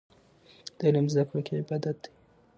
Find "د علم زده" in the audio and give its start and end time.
0.77-1.23